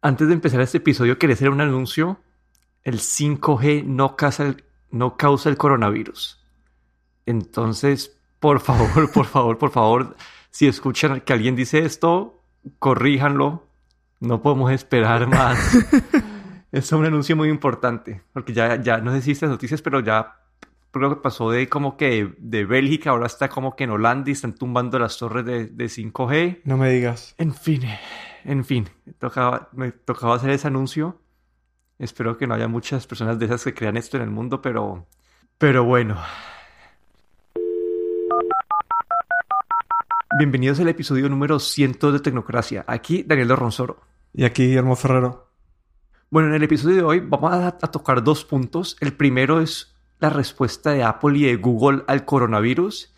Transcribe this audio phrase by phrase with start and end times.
[0.00, 2.20] Antes de empezar este episodio, quería hacer un anuncio.
[2.84, 6.40] El 5G no causa el, no causa el coronavirus.
[7.26, 10.16] Entonces, por favor, por favor, por favor,
[10.50, 12.42] si escuchan que alguien dice esto,
[12.78, 13.66] corríjanlo.
[14.20, 15.78] No podemos esperar más.
[16.72, 20.36] es un anuncio muy importante, porque ya, ya no sé si estas noticias, pero ya
[20.92, 24.32] creo que pasó de como que de Bélgica, ahora está como que en Holanda y
[24.32, 26.60] están tumbando las torres de, de 5G.
[26.64, 27.34] No me digas.
[27.38, 27.82] En fin,
[28.44, 31.20] en fin, tocaba, me tocaba hacer ese anuncio.
[31.98, 35.06] Espero que no haya muchas personas de esas que crean esto en el mundo, pero,
[35.58, 36.16] pero bueno.
[40.38, 42.84] Bienvenidos al episodio número 100 de Tecnocracia.
[42.86, 44.00] Aquí Daniel de Ronsoro.
[44.32, 45.48] Y aquí Guillermo Ferrero.
[46.30, 48.96] Bueno, en el episodio de hoy vamos a, a tocar dos puntos.
[49.00, 53.14] El primero es la respuesta de Apple y de Google al coronavirus.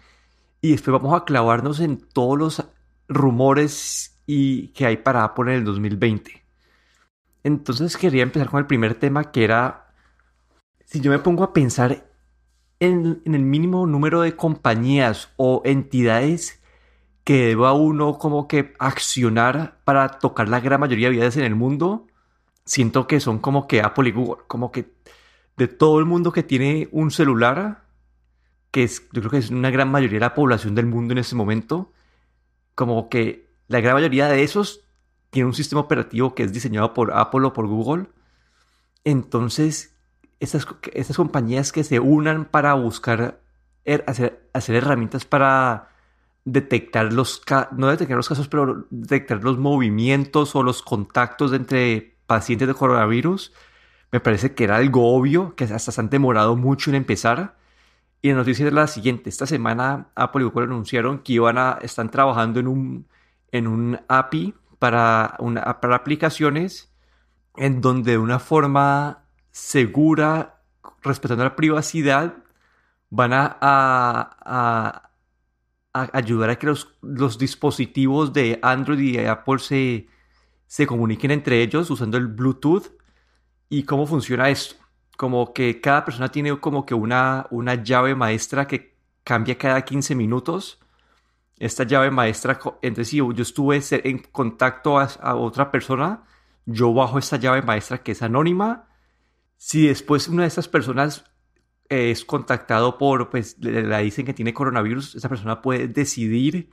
[0.63, 2.65] Y después vamos a clavarnos en todos los
[3.09, 6.45] rumores y que hay para Apple en el 2020.
[7.43, 9.93] Entonces quería empezar con el primer tema que era,
[10.85, 12.09] si yo me pongo a pensar
[12.79, 16.63] en, en el mínimo número de compañías o entidades
[17.25, 21.57] que deba uno como que accionar para tocar la gran mayoría de vidas en el
[21.57, 22.07] mundo,
[22.65, 24.93] siento que son como que Apple y Google, como que
[25.57, 27.83] de todo el mundo que tiene un celular,
[28.71, 31.19] que es, yo creo que es una gran mayoría de la población del mundo en
[31.19, 31.93] este momento,
[32.77, 34.81] como que la gran mayoría de esos
[35.31, 38.07] tiene un sistema operativo que es diseñado por Apple o por Google.
[39.05, 39.95] Entonces,
[40.41, 40.67] estas,
[41.15, 43.41] compañías que se unan para buscar
[43.85, 45.89] er, hacer, hacer herramientas para
[46.45, 52.67] detectar los no detectar los casos, pero detectar los movimientos o los contactos entre pacientes
[52.67, 53.53] de coronavirus,
[54.11, 57.57] me parece que era algo obvio, que hasta se han demorado mucho en empezar.
[58.21, 59.31] Y la noticia es la siguiente.
[59.31, 63.07] Esta semana Apple y Google anunciaron que iban a, están trabajando en un,
[63.53, 66.93] en un API para, una, para aplicaciones
[67.57, 70.63] en donde de una forma segura,
[71.03, 72.35] respetando la privacidad,
[73.11, 75.11] van a, a,
[75.93, 80.09] a ayudar a que los, los, dispositivos de Android y de Apple se,
[80.67, 82.93] se comuniquen entre ellos usando el Bluetooth.
[83.69, 84.77] ¿Y cómo funciona esto?
[85.17, 90.15] Como que cada persona tiene como que una, una llave maestra que cambia cada 15
[90.15, 90.81] minutos.
[91.61, 96.25] Esta llave maestra, entonces si yo estuve en contacto a, a otra persona,
[96.67, 98.89] yo bajo esta llave maestra que es anónima.
[99.57, 101.25] Si después una de estas personas
[101.89, 106.71] es contactado por, pues le, le, dicen que tiene coronavirus, esa persona puede decidir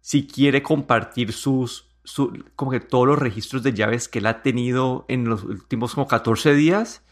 [0.00, 4.42] si quiere compartir sus, su, como que todos los registros de llaves que él ha
[4.42, 7.02] tenido en los últimos como 14 días.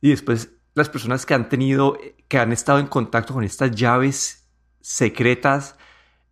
[0.00, 1.98] Y después las personas que han tenido,
[2.28, 4.48] que han estado en contacto con estas llaves
[4.80, 5.76] secretas,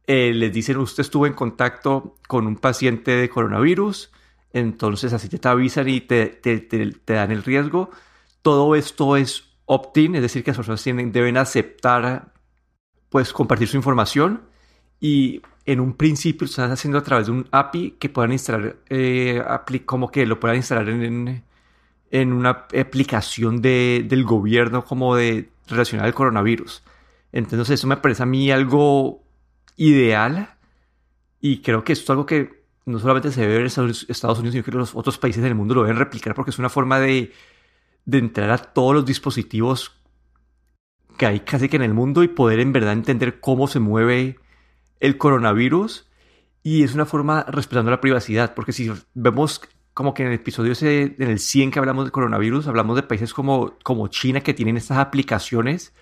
[0.07, 4.11] eh, les dicen, usted estuvo en contacto con un paciente de coronavirus,
[4.53, 7.91] entonces así te avisan y te, te, te, te dan el riesgo.
[8.43, 12.33] Todo esto es opt-in, es decir, que las personas tienen, deben aceptar,
[13.09, 14.43] pues, compartir su información
[15.01, 18.77] y en un principio lo están haciendo a través de un API que puedan instalar,
[18.89, 19.43] eh,
[19.85, 21.45] como que lo puedan instalar en,
[22.11, 26.83] en una aplicación de, del gobierno como de relacionada al coronavirus.
[27.33, 29.22] Entonces eso me parece a mí algo
[29.87, 30.57] ideal
[31.41, 34.65] y creo que esto es algo que no solamente se ver en Estados Unidos, sino
[34.65, 37.33] que los otros países del mundo lo deben replicar porque es una forma de
[38.05, 40.01] de entrar a todos los dispositivos
[41.17, 44.39] que hay casi que en el mundo y poder en verdad entender cómo se mueve
[45.01, 46.09] el coronavirus.
[46.63, 49.61] Y es una forma respetando la privacidad, porque si vemos
[49.95, 53.03] como que en el episodio ese, en el 100 que hablamos del coronavirus, hablamos de
[53.03, 55.93] países como, como China que tienen estas aplicaciones,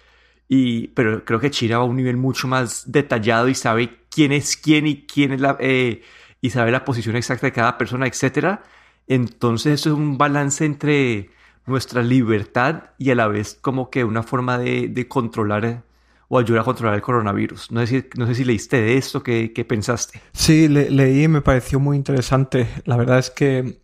[0.53, 4.33] y, pero creo que China va a un nivel mucho más detallado y sabe quién
[4.33, 6.03] es quién y quién es la, eh,
[6.41, 8.59] y sabe la posición exacta de cada persona, etc.
[9.07, 11.31] Entonces eso es un balance entre
[11.67, 15.85] nuestra libertad y a la vez como que una forma de, de controlar
[16.27, 17.71] o ayudar a controlar el coronavirus.
[17.71, 20.21] No sé si, no sé si leíste de esto, ¿qué, qué pensaste?
[20.33, 22.67] Sí, le, leí y me pareció muy interesante.
[22.87, 23.83] La verdad es que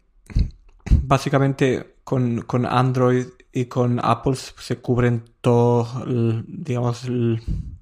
[1.03, 3.26] básicamente con, con Android
[3.56, 6.05] y con Apple se cubren todo,
[6.47, 7.05] digamos,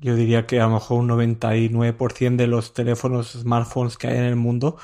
[0.01, 4.25] yo diría que a lo mejor un 99% de los teléfonos, smartphones que hay en
[4.25, 4.77] el mundo.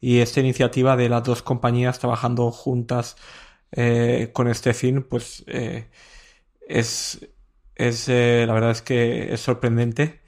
[0.00, 3.16] Y esta iniciativa de las dos compañías trabajando juntas
[3.72, 5.90] eh, con este fin, pues eh,
[6.68, 7.28] es,
[7.76, 10.22] es eh, la verdad es que es sorprendente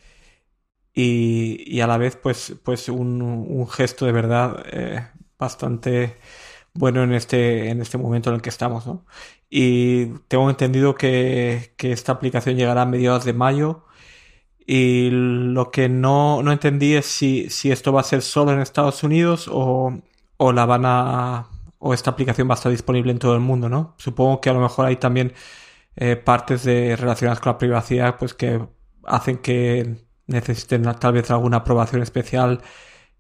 [0.95, 4.65] y, y a la vez pues, pues un, un gesto de verdad
[5.39, 6.17] bastante
[6.75, 9.05] bueno en este, en este momento en el que estamos, ¿no?
[9.51, 13.85] Y tengo entendido que, que esta aplicación llegará a mediados de mayo.
[14.67, 18.61] Y lo que no, no entendí es si, si esto va a ser solo en
[18.61, 19.99] Estados Unidos o,
[20.37, 21.49] o la van a
[21.79, 23.95] o esta aplicación va a estar disponible en todo el mundo, ¿no?
[23.99, 25.33] Supongo que a lo mejor hay también
[25.97, 28.67] eh, partes de, relacionadas con la privacidad pues que
[29.05, 32.63] hacen que necesiten tal vez alguna aprobación especial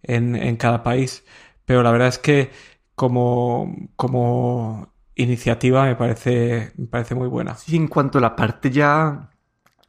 [0.02, 1.24] en, en cada país.
[1.64, 2.50] Pero la verdad es que
[2.98, 7.54] como, como iniciativa me parece, me parece muy buena.
[7.54, 9.30] Sí, en cuanto a la parte ya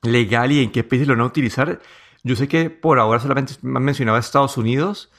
[0.03, 1.79] legal y en qué países lo van a utilizar,
[2.23, 5.11] yo sé que por ahora solamente me han mencionado Estados Unidos,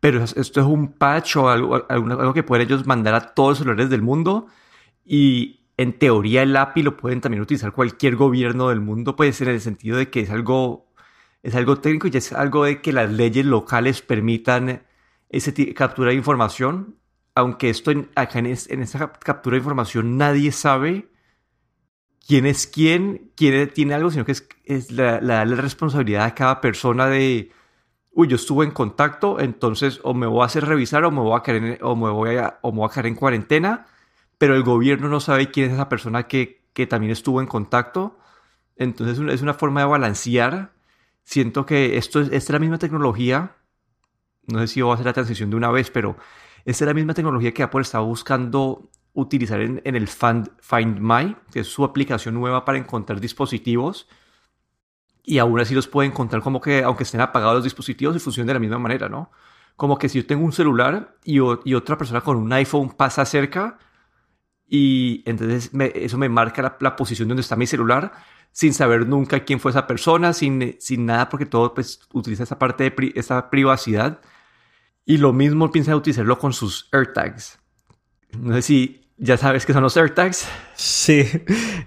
[0.00, 3.58] pero esto es un patch o algo, algo que pueden ellos mandar a todos los
[3.58, 4.48] celulares del mundo
[5.04, 9.48] y en teoría el API lo pueden también utilizar cualquier gobierno del mundo, puede ser
[9.48, 10.88] en el sentido de que es algo,
[11.44, 14.82] es algo técnico y es algo de que las leyes locales permitan
[15.28, 16.96] ese captura de información,
[17.36, 21.08] aunque esto en, acá en, esa captura de información nadie sabe
[22.26, 26.34] quién es quién, quién tiene algo, sino que es, es la, la, la responsabilidad de
[26.34, 27.52] cada persona de
[28.16, 31.38] uy, yo estuve en contacto, entonces o me voy a hacer revisar o me voy
[31.38, 33.86] a quedar en, o me voy a, o me voy a quedar en cuarentena,
[34.38, 38.18] pero el gobierno no sabe quién es esa persona que, que también estuvo en contacto.
[38.76, 40.72] Entonces es una forma de balancear.
[41.24, 43.56] Siento que esto es, esta es la misma tecnología.
[44.46, 46.16] No sé si voy a hacer la transición de una vez, pero
[46.66, 50.50] esta es la misma tecnología que Apple estaba buscando utilizar en, el Find,
[51.00, 54.08] My, que es su aplicación nueva para encontrar dispositivos
[55.24, 58.48] y aún así los puede encontrar como que, aunque estén apagados los dispositivos, y funcionan
[58.48, 59.30] de la misma manera, ¿no?
[59.74, 63.78] Como que si yo tengo un celular y, otra persona con un iPhone pasa cerca,
[64.68, 68.12] y entonces eso me marca la, posición donde está mi celular,
[68.52, 72.90] sin saber nunca quién fue esa persona, sin, nada, porque todo pues, utiliza esa parte
[72.90, 74.20] de esa privacidad.
[75.06, 77.58] Y lo mismo piensa utilizarlo con sus AirTags.
[78.38, 80.46] No sé si ya sabes que son los AirTags.
[80.74, 81.24] Sí,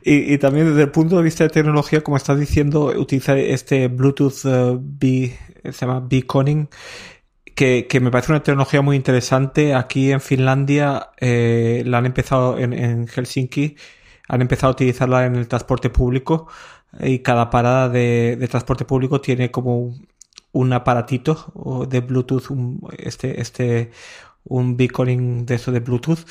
[0.04, 4.46] y, también desde el punto de vista de tecnología, como estás diciendo, utiliza este Bluetooth
[4.46, 6.70] uh, B, se llama Beaconing,
[7.56, 9.76] que, que, me parece una tecnología muy interesante.
[9.76, 13.76] Aquí en Finlandia eh, la han empezado, en, Helsinki,
[14.28, 16.48] han empezado a utilizarla en el transporte público
[17.00, 19.94] y cada parada de, transporte público tiene como
[20.52, 23.92] un aparatito de Bluetooth, un, este, este,
[24.44, 26.26] un beaconing de eso de Bluetooth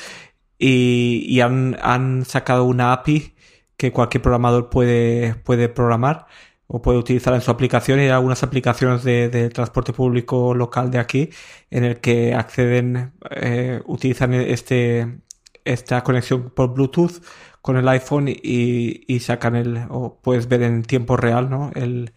[0.59, 3.33] y, han, sacado una API
[3.77, 6.27] que cualquier programador puede, puede programar
[6.67, 10.99] o puede utilizar en su aplicación y hay algunas aplicaciones de, transporte público local de
[10.99, 11.29] aquí
[11.71, 15.21] en el que acceden, eh, utilizan este,
[15.65, 17.23] esta conexión por Bluetooth
[17.61, 21.71] con el iPhone y, y sacan el, o puedes ver en tiempo real, ¿no?
[21.75, 22.13] El,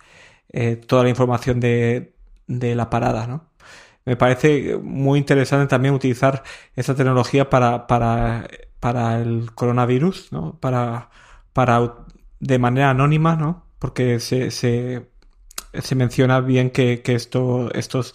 [0.52, 2.14] eh, toda la información de,
[2.46, 3.52] de la parada, ¿no?
[4.04, 6.42] me parece muy interesante también utilizar
[6.76, 8.48] esa tecnología para, para,
[8.80, 10.58] para el coronavirus, ¿no?
[10.60, 11.10] Para,
[11.52, 11.94] para
[12.40, 13.66] de manera anónima, ¿no?
[13.78, 15.08] Porque se, se,
[15.74, 18.14] se menciona bien que, que esto, estos,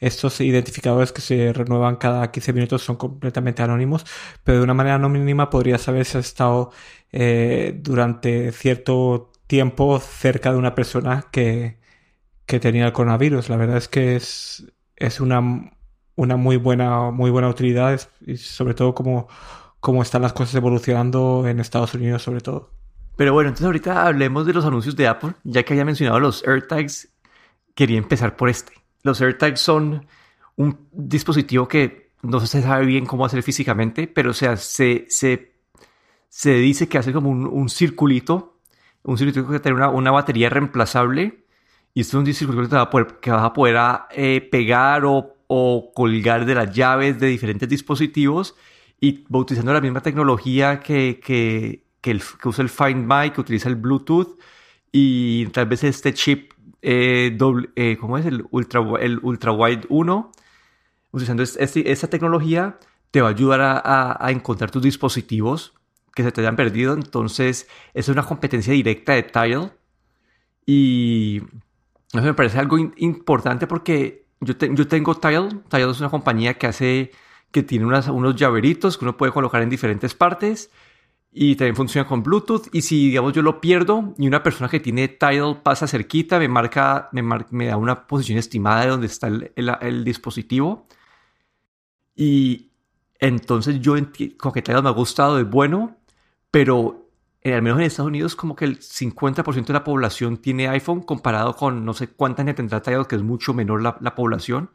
[0.00, 4.06] estos identificadores que se renuevan cada 15 minutos son completamente anónimos,
[4.44, 6.72] pero de una manera anónima podría saber si has estado
[7.12, 11.80] eh, durante cierto tiempo cerca de una persona que,
[12.46, 13.48] que tenía el coronavirus.
[13.48, 14.64] La verdad es que es,
[14.94, 15.72] es una,
[16.14, 18.00] una muy buena, muy buena utilidad
[18.36, 19.26] sobre todo como,
[19.80, 22.70] como están las cosas evolucionando en Estados Unidos sobre todo.
[23.16, 25.32] Pero bueno, entonces ahorita hablemos de los anuncios de Apple.
[25.42, 27.08] Ya que había mencionado los AirTags,
[27.74, 28.74] quería empezar por este.
[29.02, 30.06] Los AirTags son
[30.54, 35.06] un dispositivo que no se sabe bien cómo hacer físicamente, pero se, se,
[36.28, 38.49] se dice que hace como un, un circulito,
[39.02, 41.44] un circulito que tiene una, una batería reemplazable
[41.94, 42.68] y esto es un dispositivo
[43.20, 43.76] que, vas a poder
[44.12, 45.36] eh, pegar o,
[45.94, 48.54] colgar de las llaves de diferentes dispositivos
[49.00, 53.74] y utilizando la misma tecnología que, que, que, usa el Find My, que utiliza el
[53.74, 54.38] Bluetooth
[54.92, 56.52] y tal vez este chip,
[56.82, 57.36] eh,
[57.76, 58.26] eh, ¿cómo es?
[58.26, 60.32] El Ultra, el ultra Wide 1.
[61.12, 62.78] Utilizando este, esta tecnología
[63.10, 65.74] te va a ayudar a, encontrar tus dispositivos
[66.14, 66.94] que se te hayan perdido.
[66.94, 69.70] Entonces, es una competencia directa de Tile.
[70.66, 71.42] Y
[72.12, 75.48] eso me parece algo importante porque yo, yo tengo Tile.
[75.68, 77.12] Tile es una compañía que hace,
[77.50, 80.70] que tiene unos llaveritos que uno puede colocar en diferentes partes
[81.32, 82.68] y también funciona con Bluetooth.
[82.72, 86.48] Y si, digamos, yo lo pierdo y una persona que tiene Tile pasa cerquita, me
[86.48, 90.86] marca, me, me da una posición estimada de donde está el, el, dispositivo.
[92.16, 92.72] Y
[93.18, 93.94] entonces yo
[94.38, 95.96] con que Tile me ha gustado, es bueno,
[96.50, 97.10] pero
[97.42, 101.02] en, al menos en Estados Unidos, como que el 50% de la población tiene iPhone
[101.02, 104.70] comparado con no sé cuánta gente tendrá Tidal, que es mucho menor la, la población.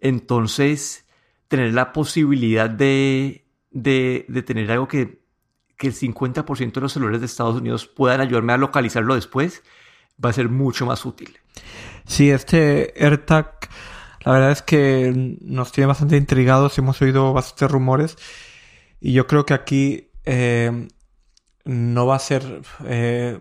[0.00, 1.06] Entonces,
[1.48, 5.22] tener la posibilidad de, de, de tener algo que,
[5.76, 9.62] que el 50% de los celulares de Estados Unidos puedan ayudarme a localizarlo después,
[10.22, 11.38] va a ser mucho más útil.
[12.06, 13.68] Sí, este AirTag,
[14.24, 18.16] la verdad es que nos tiene bastante intrigados, hemos oído bastantes rumores
[19.00, 20.88] Y yo creo que aquí eh,
[21.66, 23.40] no va a ser eh,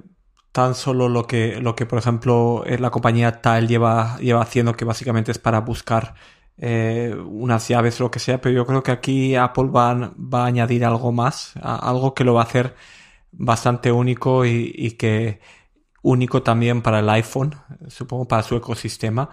[0.51, 4.75] tan solo lo que, lo que por ejemplo, eh, la compañía tal lleva, lleva haciendo,
[4.75, 6.15] que básicamente es para buscar
[6.57, 10.45] unas llaves o lo que sea, pero yo creo que aquí Apple va, va a
[10.47, 12.75] añadir algo más, algo que lo va a hacer
[13.33, 15.41] bastante único y, y, que
[16.01, 17.55] único también para el iPhone,
[17.89, 19.29] supongo para su ecosistema.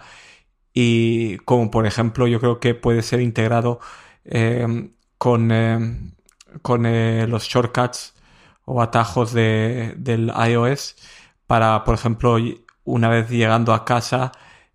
[0.73, 3.79] Y como por ejemplo yo creo que puede ser integrado
[5.17, 6.15] con,
[6.61, 6.83] con
[7.31, 8.13] los shortcuts
[8.65, 10.95] o atajos de, del iOS
[11.47, 12.37] para, por ejemplo,
[12.83, 14.31] una vez llegando a casa,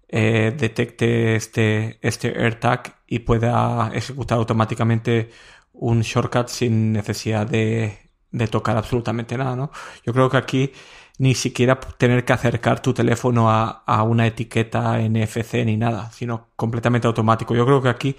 [0.08, 5.30] eh, detecte este, este AirTag y pueda ejecutar automáticamente
[5.72, 7.98] un shortcut sin necesidad de,
[8.30, 9.70] de tocar absolutamente nada, ¿no?
[10.04, 10.72] Yo creo que aquí
[11.18, 16.48] ni siquiera tener que acercar tu teléfono a, a una etiqueta NFC ni nada, sino
[16.56, 17.54] completamente automático.
[17.54, 18.16] Yo creo que aquí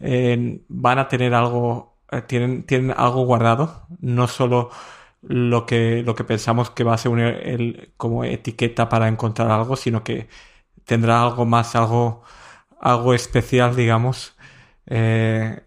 [0.00, 4.70] eh, van a tener algo, eh, tienen, tienen algo guardado, no solo
[5.22, 9.76] lo que, lo que pensamos que va a ser el, como etiqueta para encontrar algo,
[9.76, 10.28] sino que
[10.84, 12.22] tendrá algo más, algo,
[12.80, 14.36] algo especial, digamos,
[14.86, 15.62] eh,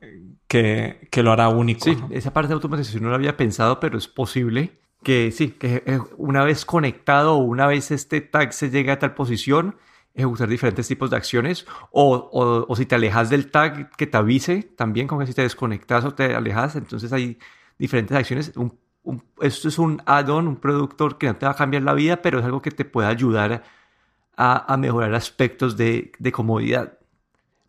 [0.47, 1.83] que, que, lo hará único.
[1.83, 5.83] Sí, esa parte de automatización no lo había pensado, pero es posible que sí, que
[5.85, 9.75] eh, una vez conectado o una vez este tag se llega a tal posición,
[10.13, 14.17] ejecutar diferentes tipos de acciones o, o, o, si te alejas del tag que te
[14.17, 17.39] avise también como que si te desconectas o te alejas entonces hay
[17.77, 18.77] diferentes acciones un
[19.41, 22.39] esto es un add-on, un productor que no te va a cambiar la vida, pero
[22.39, 23.63] es algo que te puede ayudar
[24.37, 26.97] a, mejorar aspectos de, comodidad.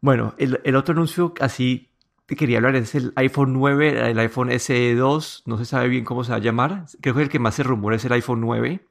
[0.01, 1.91] Bueno, el, otro anuncio así
[2.27, 6.05] que quería hablar es el iPhone 9, el iPhone SE 2, no se sabe bien
[6.05, 8.41] cómo se va a llamar, creo que el que más se rumora es el iPhone
[8.41, 8.87] 9.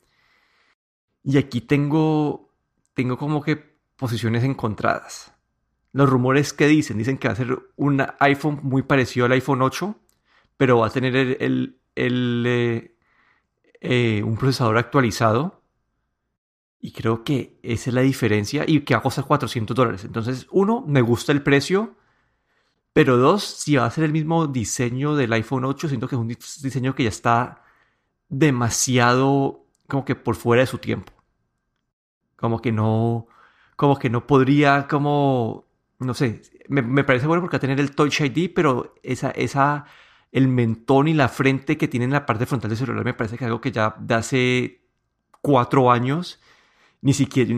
[1.23, 2.51] Y aquí tengo,
[2.93, 5.33] tengo como que posiciones encontradas.
[5.93, 9.61] Los rumores que dicen, dicen que va a ser un iPhone muy parecido al iPhone
[9.61, 9.95] 8,
[10.57, 12.95] pero va a tener el, el, eh,
[13.81, 15.61] eh, un procesador actualizado.
[16.79, 20.03] Y creo que esa es la diferencia y que va a costar 400 dólares.
[20.03, 21.95] Entonces, uno, me gusta el precio.
[22.93, 26.21] Pero dos, si va a ser el mismo diseño del iPhone 8, siento que es
[26.21, 27.63] un diseño que ya está
[28.27, 31.13] demasiado como que por fuera de su tiempo.
[32.35, 33.27] Como que no,
[33.75, 35.65] como que no podría, como,
[35.99, 39.31] no sé, me, me parece bueno porque va a tener el Touch ID, pero esa,
[39.31, 39.85] esa
[40.31, 43.37] el mentón y la frente que tiene en la parte frontal del celular me parece
[43.37, 44.81] que es algo que ya de hace
[45.41, 46.39] cuatro años,
[47.01, 47.51] ni siquiera,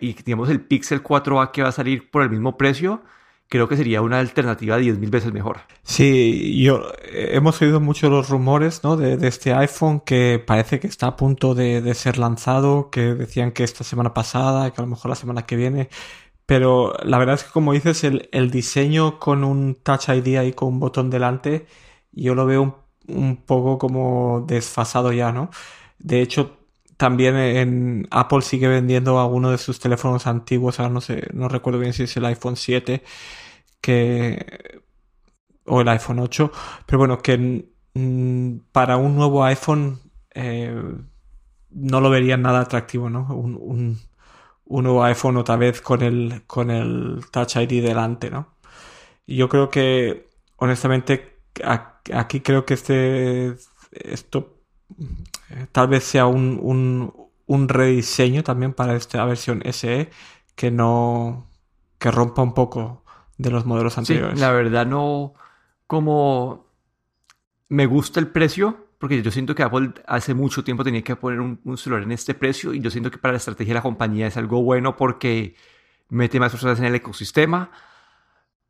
[0.00, 3.02] y digamos el Pixel 4a que va a salir por el mismo precio,
[3.48, 5.60] creo que sería una alternativa 10.000 veces mejor.
[5.82, 8.96] Sí, yo hemos oído mucho los rumores ¿no?
[8.96, 13.64] de, este iPhone que parece que está a punto de, ser lanzado, que decían que
[13.64, 15.90] esta semana pasada, que a lo mejor la semana que viene.
[16.46, 20.52] Pero la verdad es que como dices, el, el diseño con un Touch ID ahí
[20.52, 21.66] con un botón delante
[22.12, 25.50] yo lo veo un, poco como desfasado ya, ¿no?
[25.98, 26.58] De hecho,
[26.96, 31.80] también en Apple sigue vendiendo alguno de sus teléfonos antiguos, ahora no sé, no recuerdo
[31.80, 33.02] bien si es el iPhone 7
[33.80, 34.82] que
[35.66, 36.52] o el iPhone 8,
[36.86, 40.00] pero bueno, que mm, para un nuevo iPhone
[40.34, 40.74] eh,
[41.70, 43.26] no lo vería nada atractivo, ¿no?
[43.34, 44.00] Un, un,
[44.66, 48.48] un, nuevo iPhone otra vez con el, con el Touch ID delante, ¿no?
[49.26, 51.31] Yo creo que, honestamente,
[51.62, 53.56] aquí creo que este
[53.92, 54.62] esto
[55.50, 57.12] eh, tal vez sea un,
[57.46, 60.10] un, rediseño también para esta versión SE
[60.54, 61.50] que no
[61.98, 63.04] que rompa un poco
[63.36, 64.40] de los modelos anteriores.
[64.40, 65.34] la verdad no
[65.86, 66.66] como
[67.68, 71.40] me gusta el precio porque yo siento que Apple hace mucho tiempo tenía que poner
[71.40, 74.28] un, celular en este precio y yo siento que para la estrategia de la compañía
[74.28, 75.56] es algo bueno porque
[76.08, 77.72] mete más personas en el ecosistema.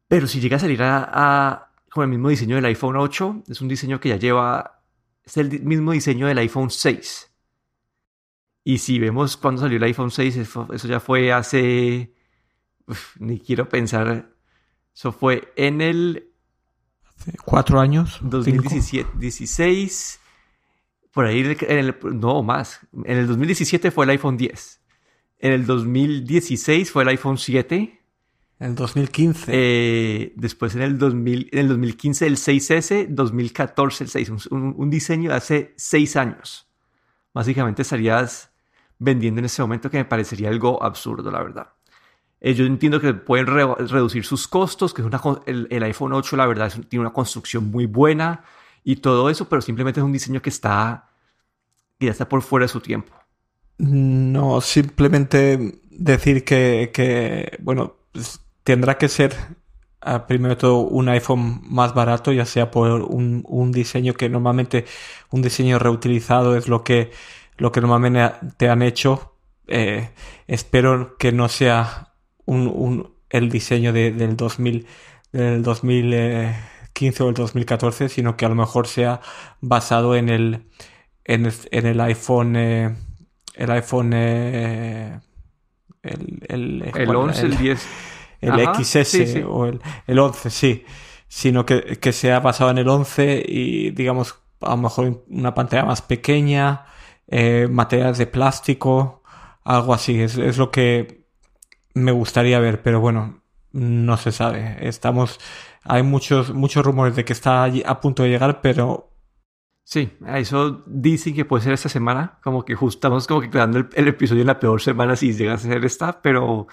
[0.09, 3.45] Pero si llega a salir a con el mismo diseño del iPhone 8.
[3.49, 4.83] Es un diseño que ya lleva,
[5.25, 7.31] es el mismo diseño del iPhone 6.
[8.65, 12.15] Y si vemos cuando salió el iPhone 6, eso, ya fue hace,
[13.19, 14.33] ni quiero pensar,
[14.95, 16.31] eso fue en el...
[17.19, 18.19] Hace cuatro años.
[18.23, 20.21] 2017, 16,
[21.13, 22.81] por ahí, en el, no más.
[23.05, 24.81] En el 2017 fue el iPhone 10.
[25.41, 28.02] En el 2016 fue el iPhone 7.
[28.63, 29.51] En el 2015.
[29.53, 34.31] Eh, después en el, 2000, en el 2015 el 6S, 2014 el 6.
[34.53, 36.69] Un, diseño de hace 6 años.
[37.35, 38.53] Básicamente estarías
[39.01, 41.73] vendiendo en ese momento que me parecería algo absurdo, la verdad.
[42.41, 46.47] Eh, yo entiendo que pueden reducir sus costos, que es una, el, iPhone 8 la
[46.47, 48.45] verdad tiene una construcción muy buena
[48.85, 51.09] y todo eso, pero simplemente es un diseño que está
[51.99, 53.13] que ya está por fuera de su tiempo.
[53.79, 57.97] No, simplemente decir que, que bueno,
[58.65, 59.35] tendrá que ser
[60.27, 64.85] primero todo un iPhone más barato, ya sea por un, un, diseño que normalmente
[65.31, 67.13] un diseño reutilizado es lo que,
[67.57, 69.37] lo que normalmente te han hecho.
[69.69, 70.11] Eh,
[70.49, 72.15] espero que no sea
[72.47, 74.87] un, un el diseño de, del 2000,
[75.33, 79.21] del 2015 o el 2014, sino que a lo mejor sea
[79.61, 80.67] basado en el,
[81.25, 82.97] en el, en el iPhone, eh,
[83.55, 85.21] el iPhone, eh,
[86.03, 87.87] el, el, el 11, el 10
[88.43, 90.85] el XS o el, el, 11, sí,
[91.29, 95.85] sino que, que sea basado en el 11 y digamos a lo mejor una pantalla
[95.85, 96.87] más pequeña,
[97.29, 99.23] eh, materiales de plástico,
[99.65, 101.25] algo así, es, es lo que
[101.95, 104.77] me gustaría ver, pero bueno, no se sabe.
[104.81, 105.41] Estamos,
[105.85, 109.09] hay muchos, muchos rumores de que está a punto de llegar, pero
[109.85, 113.79] Sí, eso dicen que puede ser esta semana, como que justo estamos como que creando
[113.79, 116.69] el, el, episodio en la peor semana si llega a ser esta, pero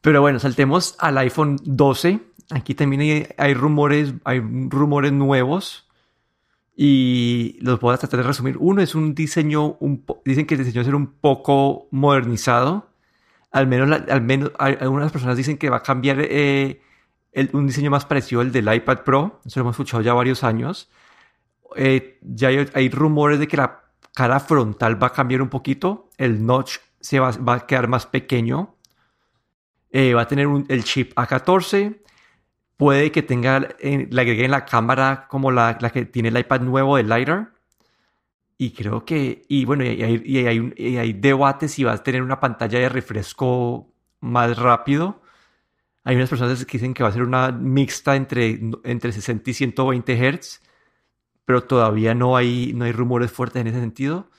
[0.00, 2.20] pero bueno, saltemos al iPhone 12.
[2.50, 5.88] Aquí también hay, rumores, hay rumores nuevos
[6.76, 8.56] y los voy a tratar de resumir.
[8.58, 12.88] Uno es un diseño, un dicen que el diseño va a ser un poco modernizado.
[13.50, 16.80] Al menos, al menos algunas personas dicen que va a cambiar eh,
[17.52, 19.40] un diseño más parecido al del iPad Pro.
[19.44, 20.88] Eso lo hemos escuchado ya varios años.
[21.76, 23.82] Eh, ya hay, rumores de que la
[24.14, 26.08] cara frontal va a cambiar un poquito.
[26.16, 28.77] El notch se va, va a quedar más pequeño
[29.90, 32.00] eh, va a tener el chip A14.
[32.76, 36.60] Puede que tenga, eh, le agreguen la cámara como la, la, que tiene el iPad
[36.60, 37.52] nuevo de LiDAR.
[38.58, 42.02] Y creo que, y bueno, y hay, y hay, y hay debates si va a
[42.02, 45.22] tener una pantalla de refresco más rápido.
[46.04, 49.54] Hay unas personas que dicen que va a ser una mixta entre, entre 60 y
[49.54, 50.62] 120 Hz,
[51.44, 54.30] pero todavía no hay, no hay rumores fuertes en ese sentido.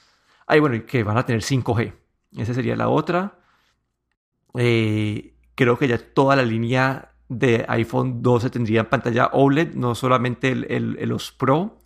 [0.48, 1.94] Hay, bueno, que van a tener 5G.
[2.38, 3.40] Esa sería la otra.
[4.56, 10.52] Eh, creo que ya toda la línea de iPhone 12 tendría pantalla OLED, no solamente
[10.52, 11.80] el, los Pro,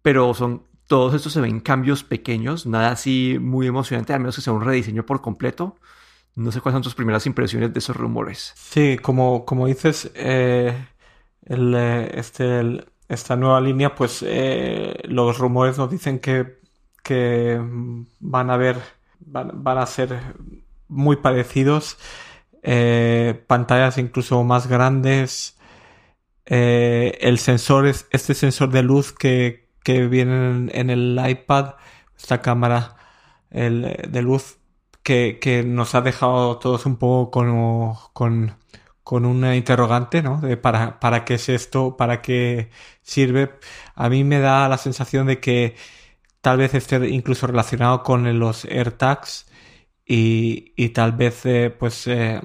[0.00, 4.40] pero son todos estos se ven cambios pequeños, nada así muy emocionante, al menos que
[4.40, 5.76] sea un rediseño por completo.
[6.36, 8.54] No sé cuáles son tus primeras impresiones de esos rumores.
[8.56, 10.86] Sí, como, como dices, eh,
[11.44, 16.60] eh, este, esta nueva línea, pues eh, los rumores nos dicen que,
[17.02, 17.60] que
[18.20, 18.78] van a ver,
[19.20, 20.18] van, van a ser
[20.88, 21.98] muy parecidos.
[22.64, 25.58] Eh, pantallas incluso más grandes.
[26.46, 31.74] Eh, el sensor es este sensor de luz que, que viene en, el iPad,
[32.16, 32.96] esta cámara
[33.50, 34.58] el, de luz
[35.02, 38.56] que, que, nos ha dejado todos un poco con, con,
[39.02, 40.40] con una interrogante, ¿no?
[40.40, 42.70] De para, para qué es esto, para qué
[43.02, 43.58] sirve.
[43.94, 45.76] A mí me da la sensación de que
[46.40, 49.46] tal vez esté incluso relacionado con los AirTags
[50.06, 52.40] y, y tal vez eh, pues eh,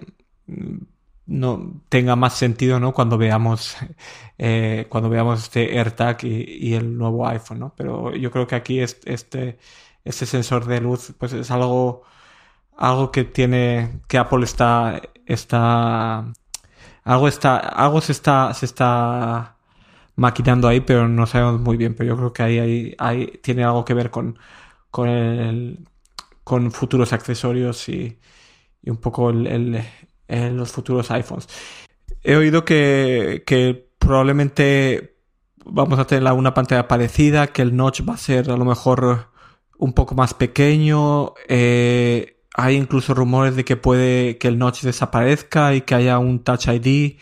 [1.25, 2.93] no tenga más sentido ¿no?
[2.93, 3.77] cuando veamos
[4.37, 7.73] eh, cuando veamos este AirTag y, el nuevo iPhone ¿no?
[7.75, 9.59] pero yo creo que aquí este,
[10.03, 12.03] este sensor de luz pues es algo
[12.77, 16.33] algo que tiene que Apple está está
[17.03, 19.57] algo está algo se está se está
[20.15, 23.63] maquinando ahí pero no sabemos muy bien pero yo creo que ahí, ahí, ahí tiene
[23.63, 24.39] algo que ver con
[24.91, 25.88] con el,
[26.49, 28.17] con futuros accesorios y,
[28.83, 29.83] un poco el,
[30.27, 31.47] los futuros iPhones.
[32.23, 33.43] He oído que,
[33.99, 35.15] probablemente
[35.63, 39.29] vamos a tener una pantalla parecida, que el notch va a ser a lo mejor
[39.77, 41.35] un poco más pequeño.
[41.47, 46.43] Eh, hay incluso rumores de que puede que el notch desaparezca y que haya un
[46.43, 47.19] Touch ID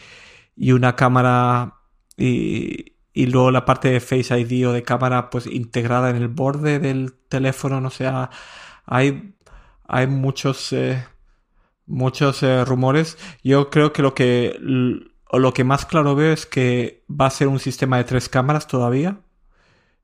[0.55, 1.81] y una cámara
[2.15, 6.29] y, y luego la parte de Face ID o de cámara pues integrada en el
[6.29, 8.29] borde del teléfono, no sea
[8.87, 9.35] hay,
[9.87, 11.05] hay muchos, eh,
[11.85, 13.17] muchos eh, rumores.
[13.43, 14.59] Yo creo que lo que
[15.33, 18.67] lo que más claro veo es que va a ser un sistema de tres cámaras
[18.67, 19.21] todavía,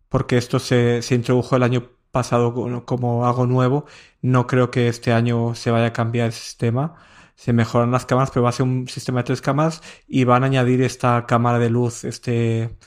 [0.10, 2.54] porque esto se, se introdujo el año pasado
[2.86, 3.86] como, algo nuevo.
[4.22, 6.96] No creo que este año se vaya a cambiar el sistema.
[7.36, 10.44] Se mejoran las cámaras, pero va a ser un sistema de tres cámaras y van
[10.44, 12.78] a añadir esta cámara de luz, este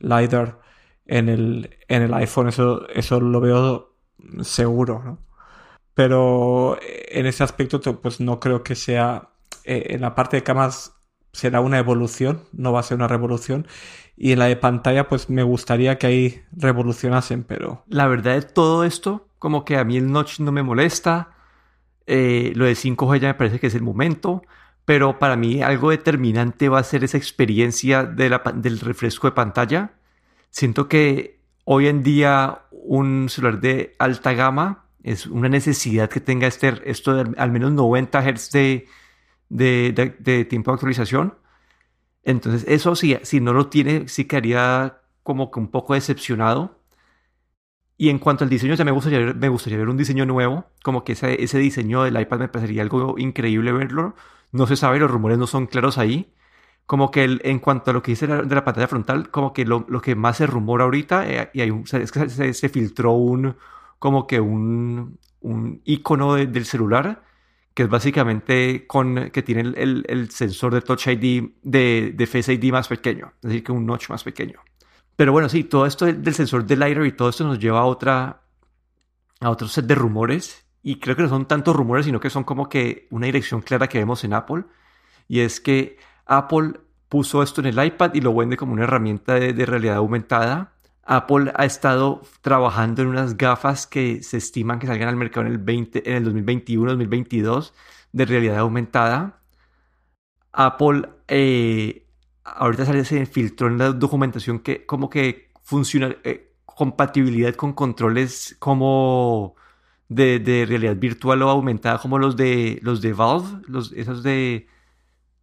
[0.00, 0.60] LiDAR
[1.06, 2.48] en el, en el iPhone.
[2.48, 3.96] Eso, eso lo veo
[4.42, 5.18] seguro, ¿no?
[5.94, 9.30] Pero eh, en ese aspecto, pues no creo que sea.
[9.64, 10.92] Eh, en la parte de cámaras
[11.32, 13.66] será una evolución, no va a ser una revolución.
[14.16, 17.84] Y en la de pantalla, pues me gustaría que ahí revolucionasen, pero.
[17.88, 21.30] La verdad de todo esto, como que a mí el notch no me molesta.
[22.06, 24.42] Eh, lo de 5G ya me parece que es el momento.
[24.84, 29.32] Pero para mí algo determinante va a ser esa experiencia de la, del refresco de
[29.32, 29.92] pantalla.
[30.50, 36.46] Siento que hoy en día un celular de alta gama es una necesidad que tenga
[36.48, 38.52] este, esto de al menos 90 Hz
[39.50, 41.34] de, de, tiempo de actualización.
[42.24, 46.80] Entonces, eso sí, si no lo tiene, sí quedaría como que un poco decepcionado.
[47.96, 50.64] Y en cuanto al diseño, ya me gustaría ver, me gustaría ver un diseño nuevo,
[50.82, 54.16] como que ese, ese diseño del iPad me parecería algo increíble verlo.
[54.52, 56.32] No se sabe, los rumores no son claros ahí.
[56.86, 59.84] Como que en cuanto a lo que dice de la pantalla frontal, como que lo,
[59.88, 63.12] lo que más se rumora ahorita, eh, y hay un, es que se, se, filtró
[63.12, 63.56] un,
[63.98, 67.24] como que un, un icono del celular,
[67.74, 72.52] que es básicamente con, que tiene el, el, sensor de Touch ID, de, de Face
[72.52, 74.60] ID más pequeño, es decir, que un notch más pequeño.
[75.16, 77.84] Pero bueno, sí, todo esto del sensor de LiDAR y todo esto nos lleva a
[77.84, 78.40] otra
[79.40, 82.44] a otro set de rumores y creo que no son tantos rumores, sino que son
[82.44, 84.64] como que una dirección clara que vemos en Apple
[85.28, 89.34] y es que Apple puso esto en el iPad y lo vende como una herramienta
[89.34, 90.73] de, de realidad aumentada.
[91.06, 95.52] Apple ha estado trabajando en unas gafas que se estiman que salgan al mercado en
[95.52, 97.72] el, 20, en el 2021-2022
[98.12, 99.40] de realidad aumentada.
[100.52, 102.06] Apple eh,
[102.44, 108.56] ahorita sale, se filtró en la documentación que como que funciona, eh, compatibilidad con controles
[108.58, 109.54] como
[110.08, 114.68] de, de, realidad virtual o aumentada como los de los de Valve, los, esos de,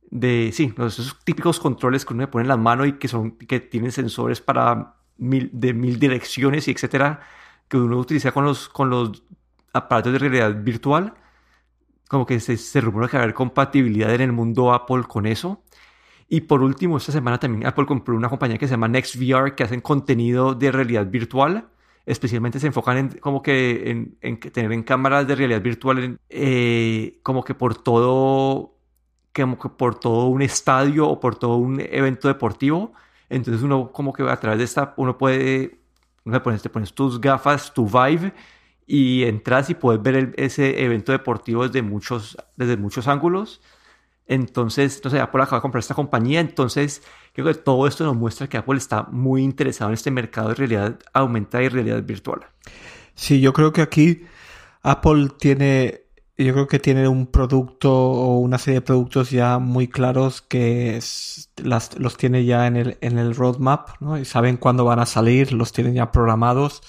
[0.10, 3.32] de sí, esos típicos controles que uno le pone en la mano y que son
[3.38, 7.22] que tienen sensores para mil, de mil direcciones y etcétera,
[7.68, 9.24] que uno utiliza con los, con los
[9.74, 11.14] aparatos de realidad virtual.
[12.10, 15.26] Como que se, se rumora que va a haber compatibilidad en el mundo Apple con
[15.26, 15.64] eso.
[16.28, 19.64] Y por último, esta semana también Apple compró una compañía que se llama NextVR, que
[19.64, 21.68] hacen contenido de realidad virtual.
[22.06, 27.20] Especialmente se enfocan en como que en, en tener en cámaras de realidad virtual eh,
[27.22, 28.76] como que por todo
[29.36, 32.94] como que por todo un estadio o por todo un evento deportivo.
[33.32, 35.80] Entonces uno como que a través de esta uno puede
[36.24, 38.34] te pones, te pones tus gafas, tu Vive
[38.86, 43.62] y entras y puedes ver ese evento deportivo desde muchos desde muchos ángulos
[44.32, 48.48] entonces, sé, Apple acaba de comprar esta compañía, entonces creo que todo esto nos muestra
[48.48, 52.40] que Apple está muy interesado en este mercado de realidad aumentada y realidad virtual.
[53.14, 54.24] Sí, yo creo que aquí
[54.84, 56.04] Apple tiene,
[56.46, 61.00] yo creo que tiene un producto o una serie de productos ya muy claros que
[61.64, 64.18] los tiene ya en el, en el roadmap, ¿no?
[64.18, 66.82] Y saben cuándo van a salir, los tienen ya programados.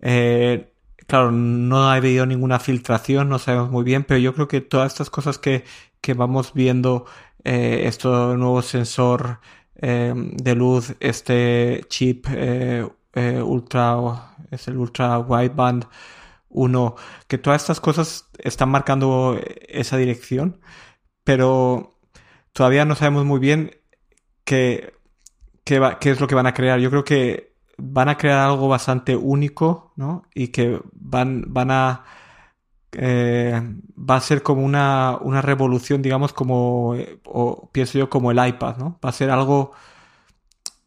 [0.00, 0.72] Eh,
[1.06, 4.92] claro, no ha habido ninguna filtración, no sabemos muy bien, pero yo creo que todas
[4.92, 5.64] estas cosas que,
[6.00, 7.06] que vamos viendo
[7.44, 9.40] eh, este nuevo sensor
[9.76, 12.86] eh, de luz, este chip eh,
[13.42, 15.86] ultra, es el ultra wideband
[16.50, 16.96] 1,
[17.28, 20.60] que todas estas cosas están marcando esa dirección,
[21.24, 21.98] pero
[22.52, 23.72] todavía no sabemos muy bien
[24.44, 24.94] qué,
[25.64, 26.80] qué, qué es lo que van a crear.
[26.80, 30.22] Yo creo que van a crear algo bastante único, ¿no?
[30.34, 32.04] Y que van, van a
[32.92, 33.60] eh,
[33.96, 38.76] va a ser como una, una revolución, digamos, como, o pienso yo, como el iPad,
[38.78, 38.98] ¿no?
[39.04, 39.72] Va a ser algo,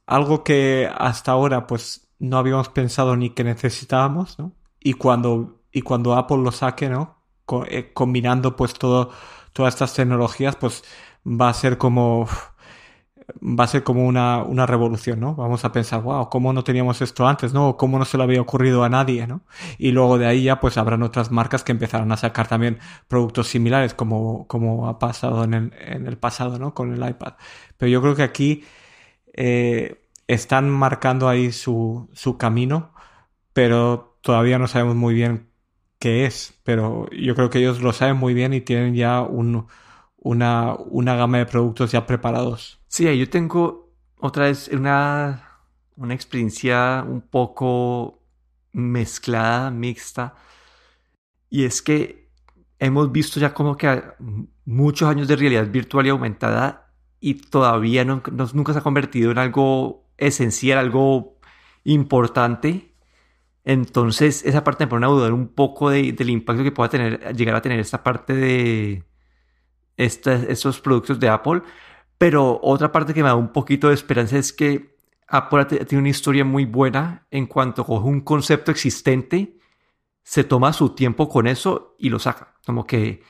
[0.05, 4.53] algo que hasta ahora, pues, no habíamos pensado ni que necesitábamos, ¿no?
[4.83, 7.17] Y cuando, y cuando Apple lo saque, ¿no?
[7.67, 9.11] Eh, combinando, pues, todo,
[9.53, 10.83] todas estas tecnologías, pues,
[11.25, 12.27] va a ser como
[13.41, 15.35] va a ser como una, una, revolución, ¿no?
[15.35, 17.77] Vamos a pensar, wow, ¿cómo no teníamos esto antes, ¿no?
[17.77, 19.41] ¿Cómo no se lo había ocurrido a nadie, ¿no?
[19.77, 23.47] Y luego de ahí ya pues habrán otras marcas que empezarán a sacar también productos
[23.47, 26.73] similares como, como ha pasado en el, en el pasado, ¿no?
[26.73, 27.33] Con el iPad.
[27.77, 28.63] Pero yo creo que aquí
[29.33, 32.93] eh, están marcando ahí su, su camino,
[33.53, 35.51] pero todavía no sabemos muy bien
[35.99, 36.59] qué es.
[36.63, 39.67] Pero yo creo que ellos lo saben muy bien y tienen ya un
[40.23, 42.79] una, una gama de productos ya preparados.
[42.87, 45.59] Sí, yo tengo otra vez una,
[45.95, 48.23] una experiencia un poco
[48.71, 50.35] mezclada, mixta.
[51.49, 52.31] Y es que
[52.79, 54.01] hemos visto ya como que
[54.65, 59.37] muchos años de realidad virtual y aumentada y todavía no, nunca se ha convertido en
[59.37, 61.37] algo esencial, algo
[61.83, 62.92] importante.
[63.65, 67.55] Entonces, esa parte me pone a dudar un poco del impacto que pueda tener, llegar
[67.55, 69.03] a tener esta parte de,
[69.97, 71.61] estos productos de Apple.
[72.17, 74.95] Pero otra parte que me da un poquito de esperanza es que
[75.27, 79.57] Apple tiene una historia muy buena en cuanto coge un concepto existente,
[80.23, 82.55] se toma su tiempo con eso y lo saca.
[82.65, 83.23] Como que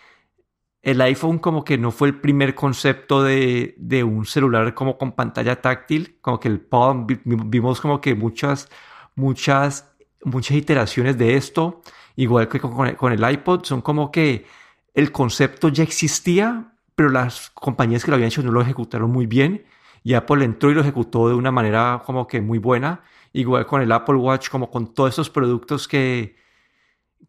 [0.81, 5.13] el iPhone como que no fue el primer concepto de, de un celular como con
[5.13, 8.69] pantalla táctil, como que el Palm, vimos como que muchas,
[9.15, 9.92] muchas,
[10.25, 11.81] muchas iteraciones de esto,
[12.15, 14.45] igual que con el iPod, son como que
[14.93, 19.25] el concepto ya existía, pero las compañías que lo habían hecho no lo ejecutaron muy
[19.25, 19.65] bien.
[20.03, 23.01] Y Apple entró y lo ejecutó de una manera como que muy buena.
[23.31, 26.35] Igual con el Apple Watch, como con todos estos productos que,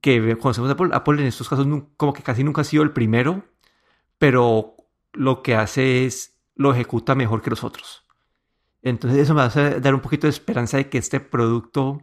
[0.00, 0.90] que conocemos de Apple.
[0.92, 3.44] Apple en estos casos como que casi nunca ha sido el primero,
[4.18, 4.76] pero
[5.12, 8.04] lo que hace es lo ejecuta mejor que los otros.
[8.83, 12.02] Entonces eso me hace dar un poquito de esperanza de que este producto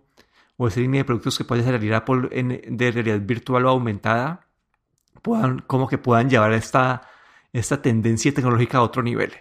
[0.61, 4.47] o esa línea de productos que puede salir Apple en, de realidad virtual o aumentada
[5.23, 7.01] puedan como que puedan llevar esta,
[7.51, 9.31] esta tendencia tecnológica a otro nivel.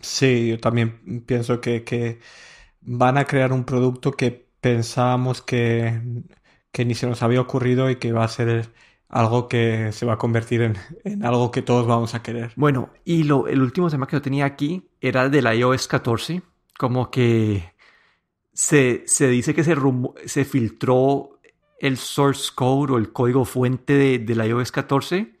[0.00, 2.20] Sí, yo también pienso que, que
[2.80, 6.00] van a crear un producto que pensábamos que,
[6.72, 8.72] que ni se nos había ocurrido y que va a ser
[9.10, 12.52] algo que se va a convertir en, algo que todos vamos a querer.
[12.56, 16.40] Bueno, y lo, el último tema que yo tenía aquí era del iOS 14,
[16.78, 17.73] como que
[18.54, 19.76] se, dice que se,
[20.24, 21.38] se filtró
[21.78, 25.34] el source code o el código fuente de, del iOS 14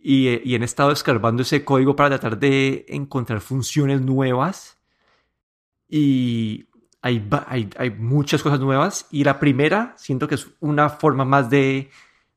[0.00, 4.78] y, y, han estado escarbando ese código para tratar de encontrar funciones nuevas
[5.88, 6.66] y
[7.00, 11.48] hay, hay, hay muchas cosas nuevas y la primera siento que es una forma más
[11.48, 11.90] de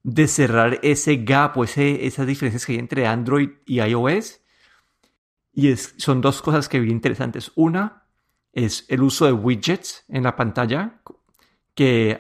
[0.05, 4.39] de cerrar ese gap o ese, esas diferencias que hay entre Android y iOS.
[5.51, 7.51] Y son dos cosas que vi interesantes.
[7.55, 8.04] Una
[8.55, 11.01] es el uso de widgets en la pantalla,
[11.75, 12.17] que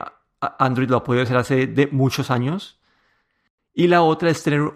[0.59, 2.79] Android lo ha podido hacer hace de muchos años.
[3.73, 4.71] Y la otra es tener,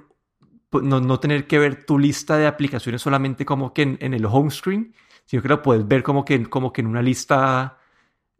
[0.71, 4.49] no, no tener que ver tu lista de aplicaciones solamente como que en, el home
[4.51, 4.95] screen,
[5.25, 7.77] sino que lo puedes ver como que, como que en una lista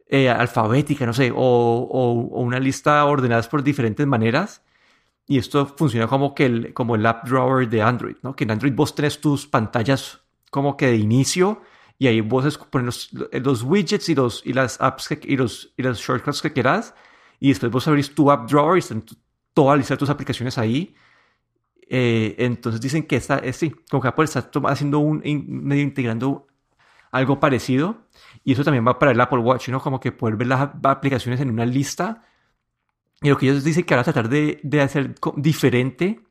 [0.06, 4.62] eh, alfabética, no sé, o, o, una lista ordenadas por diferentes maneras.
[5.26, 8.34] Y esto funciona como que el, como el app drawer de Android, ¿no?
[8.34, 11.62] Que en Android vos tenés tus pantallas como que de inicio
[12.00, 15.98] y ahí vos pones los, widgets y, los, y las apps y, los, y las
[15.98, 16.94] shortcuts que quieras.
[17.38, 19.04] Y después vos abrís tu app drawer y están
[19.52, 20.94] toda la lista de tus aplicaciones ahí.
[21.90, 26.46] Eh, entonces dicen que esta, es, sí, como que Apple está haciendo un, medio integrando
[27.10, 28.06] algo parecido.
[28.44, 29.78] Y eso también va para el Apple Watch, ¿no?
[29.82, 32.22] Como que poder ver las aplicaciones en una lista.
[33.20, 36.22] Y lo que ellos dicen que ahora tratar de, de hacer diferente,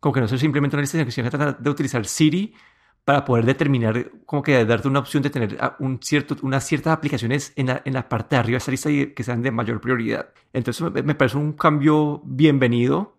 [0.00, 2.54] como que no ser simplemente una lista, sino que se tratar de utilizar Siri
[3.04, 7.52] para poder determinar, como que darte una opción de tener un cierto, unas ciertas aplicaciones
[7.56, 9.80] en la, en la parte de arriba de esa lista y que sean de mayor
[9.80, 10.28] prioridad.
[10.52, 13.16] Entonces me, parece un cambio bienvenido.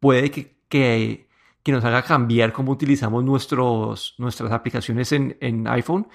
[0.00, 1.28] Puede que, que,
[1.62, 6.06] que, nos haga cambiar cómo utilizamos nuestros, nuestras aplicaciones en, en iPhone,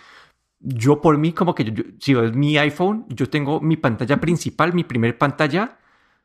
[0.60, 4.73] yo por mí, como que yo, si es mi iPhone, yo tengo mi pantalla principal,
[4.73, 5.77] mi primer pantalla,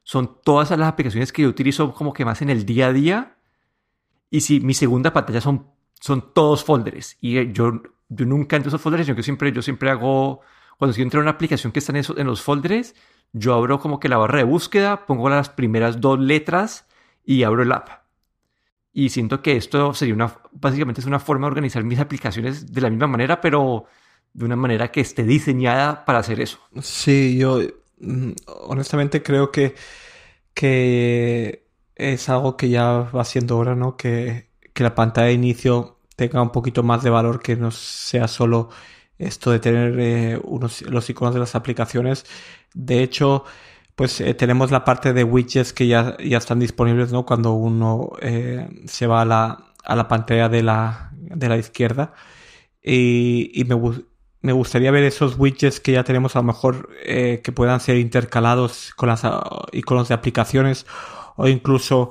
[0.03, 3.37] son todas las aplicaciones que yo utilizo como que más en el día a día.
[4.31, 5.67] Y si mi segunda pantalla son,
[6.03, 7.17] son todos folders.
[7.21, 10.41] Y eh, yo, yo nunca entro esos folders, sino que siempre, yo siempre hago,
[10.77, 12.95] cuando si entro en una aplicación que está en, en los folders,
[13.33, 16.89] yo abro como que la barra de búsqueda, pongo las primeras dos letras
[17.25, 17.89] y abro el app.
[18.93, 22.81] Y siento que esto sería una, básicamente es una forma de organizar mis aplicaciones de
[22.81, 23.87] la misma manera, pero
[24.35, 26.59] de una manera que esté diseñada para hacer eso.
[26.81, 27.61] Sí, yo
[28.01, 29.77] mm, honestamente creo que,
[30.53, 33.97] que es algo que ya va siendo hora, ¿no?
[33.97, 38.29] Que, que la pantalla de inicio tenga un poquito más de valor, que no sea
[38.29, 38.71] solo
[39.19, 42.27] esto de tener eh, unos, los iconos de las aplicaciones.
[42.75, 43.45] De hecho,
[43.95, 47.25] pues eh, tenemos la parte de widgets que ya, ya están disponibles, ¿no?
[47.25, 52.15] Cuando uno eh, se va a la, a la pantalla de la, de la izquierda.
[52.83, 53.77] Y, y me,
[54.41, 58.93] me gustaría ver esos widgets que ya tenemos a lo mejor que puedan ser intercalados
[58.97, 60.87] con las ah, iconos de aplicaciones
[61.37, 62.11] o incluso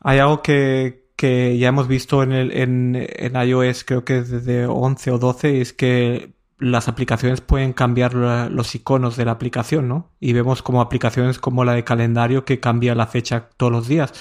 [0.00, 4.66] hay algo que, que ya hemos visto en, el, en, en, iOS creo que desde
[4.66, 10.10] 11 o 12 es que las aplicaciones pueden cambiar los iconos de la aplicación, ¿no?
[10.20, 14.12] Y vemos como aplicaciones como la de calendario que cambia la fecha todos los días.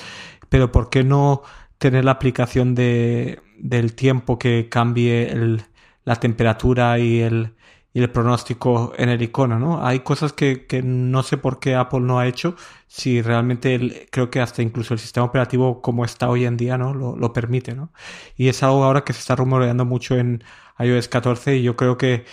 [0.48, 1.42] Pero ¿por qué no
[1.78, 5.60] tener la aplicación de, del tiempo que cambie
[6.06, 7.54] la temperatura y el,
[7.94, 9.86] y el pronóstico en el icono, ¿no?
[9.86, 12.56] Hay cosas que, que, no sé por qué Apple no ha hecho,
[12.88, 16.94] si realmente creo que hasta incluso el sistema operativo como está hoy en día, ¿no?
[16.94, 17.92] Lo, lo, permite, ¿no?
[18.36, 20.44] Y es algo ahora que se está rumoreando mucho en
[20.80, 22.26] iOS 14 y yo creo que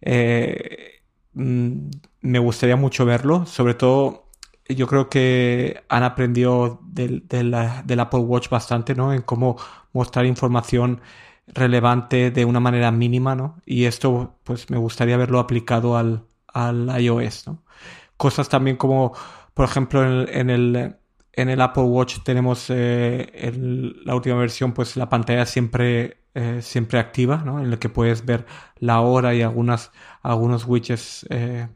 [0.00, 1.02] eh,
[1.34, 1.90] mm,
[2.22, 4.30] me gustaría mucho verlo, sobre todo
[4.68, 9.12] yo creo que han aprendido del, del, del Apple Watch bastante, ¿no?
[9.12, 9.56] En cómo
[9.92, 11.00] mostrar información
[11.46, 13.60] relevante de una manera mínima, ¿no?
[13.66, 17.62] Y esto, pues me gustaría verlo aplicado al, al iOS, ¿no?
[18.16, 19.12] Cosas también como,
[19.54, 20.96] por ejemplo, en, el,
[21.32, 26.60] en el Apple Watch tenemos eh, en la última versión, pues la pantalla siempre, eh,
[26.62, 27.60] siempre activa, ¿no?
[27.60, 28.46] En la que puedes ver
[28.78, 31.68] la hora y algunas, algunos widgets eh,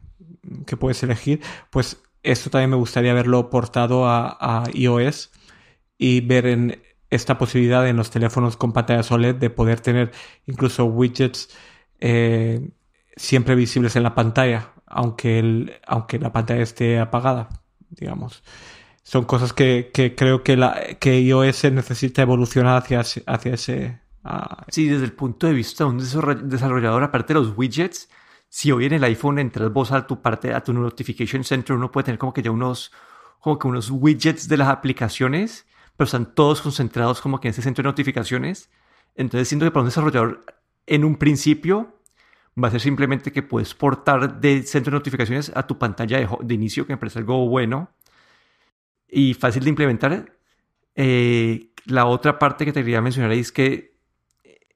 [0.65, 1.41] que puedes elegir.
[1.69, 5.31] Pues esto también me gustaría verlo portado a iOS
[5.97, 10.11] y ver en, esta posibilidad en los teléfonos con pantallas OLED de poder tener
[10.45, 11.49] incluso widgets
[11.99, 12.69] eh,
[13.15, 17.49] siempre visibles en la pantalla, aunque, aunque la pantalla esté apagada,
[17.89, 18.43] digamos.
[19.03, 23.99] Son cosas que, que creo que, la, que iOS necesita evolucionar hacia, hacia, ese,
[24.67, 28.09] Sí, desde el punto de vista de un desarroll- desarrollador, aparte de los widgets,
[28.49, 31.91] si hoy en el iPhone entras vos a tu parte, a tu Notification Center, uno
[31.91, 32.91] puede tener como que ya unos,
[33.39, 35.65] como que unos widgets de las aplicaciones,
[35.99, 38.69] pero están todos concentrados como que en ese centro de notificaciones.
[39.15, 40.45] Entonces siento que para un desarrollador,
[40.87, 41.99] en un principio,
[42.61, 46.29] va a ser simplemente que puedes portar del centro de notificaciones a tu pantalla de,
[46.41, 47.89] de inicio, que me parece algo bueno
[49.09, 50.37] y fácil de implementar.
[50.95, 53.89] Eh, la otra parte que te quería mencionar es que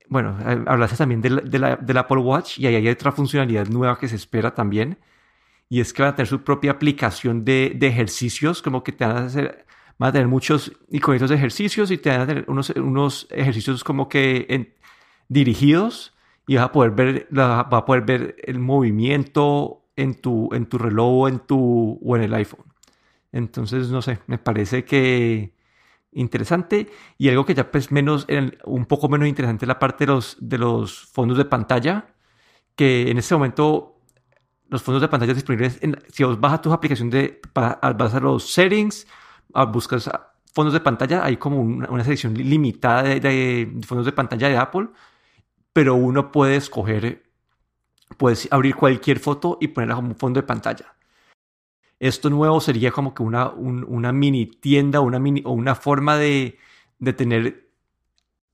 [0.10, 3.98] bueno, hablaste también del, de la- del Apple Watch y ahí hay otra funcionalidad nueva
[3.98, 5.00] que se espera también.
[5.70, 9.06] Y es que van a tener su propia aplicación de, de ejercicios, como que te
[9.06, 9.63] van a hacer,
[9.98, 13.84] van a tener muchos iconitos de ejercicios y te van a tener unos, unos ejercicios
[13.84, 14.74] como que en-
[15.30, 16.14] dirigidos
[16.48, 20.66] y vas a poder ver, la- vas a poder ver el movimiento en tu, en
[20.68, 22.66] tu reloj o en, tu, o en el iPhone.
[23.32, 25.54] Entonces, no sé, me parece que
[26.12, 28.28] interesante y algo que ya pues menos,
[28.66, 32.14] un poco menos interesante es la parte de los, de los fondos de pantalla,
[32.76, 34.00] que en este momento
[34.70, 38.20] los fondos de pantalla disponibles, en- si vos vas a tus aplicaciones de, vas a
[38.20, 39.08] los settings,
[39.54, 43.80] a- buscas a- fondos de pantalla, hay como una, una selección li- limitada de, de
[43.86, 44.88] fondos de pantalla de Apple,
[45.74, 47.24] pero uno puede escoger,
[48.18, 50.94] puedes abrir cualquier foto y ponerla como un fondo de pantalla.
[52.00, 56.18] Esto nuevo sería como que una, un- una mini tienda una mini, o una forma
[56.18, 56.58] de,
[57.00, 57.70] de tener